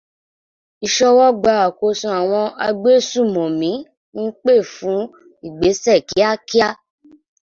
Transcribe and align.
Ìsọwọ́ 0.85 1.27
gba 1.39 1.51
àkóso 1.65 2.07
àwọn 2.19 2.45
agbésùmọ̀mí 2.65 3.71
ń 4.23 4.25
pè 4.43 4.53
fún 4.73 5.01
ìgbésẹ̀ 5.47 5.99
kíákíá. 6.09 6.67